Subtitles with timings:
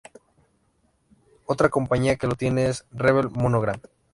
[1.45, 3.79] Otra compañía que lo tiene es Revell Monogram.